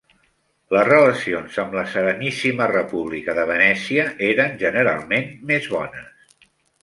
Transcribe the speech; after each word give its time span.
Les 0.75 0.85
relacions 0.87 1.59
amb 1.63 1.75
la 1.79 1.81
Sereníssima 1.91 2.69
República 2.71 3.35
de 3.41 3.45
Venècia 3.51 4.05
eren 4.31 4.55
generalment 4.65 5.29
més 5.53 5.69
bones. 5.75 6.51